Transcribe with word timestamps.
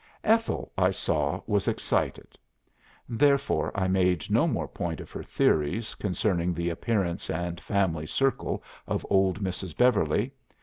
'""Ethel, 0.23 0.71
I 0.79 0.89
saw, 0.89 1.41
was 1.45 1.67
excited. 1.67 2.35
Therefore 3.07 3.71
I 3.79 3.87
made 3.87 4.31
no 4.31 4.47
more 4.47 4.67
point 4.67 4.99
of 4.99 5.11
her 5.11 5.21
theories 5.21 5.93
concerning 5.93 6.55
the 6.55 6.69
appearance 6.71 7.29
and 7.29 7.61
family 7.61 8.07
circle 8.07 8.63
of 8.87 9.05
old 9.11 9.43
Mrs. 9.43 9.77
Beverly. 9.77 10.33